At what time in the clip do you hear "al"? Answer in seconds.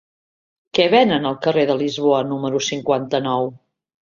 1.31-1.37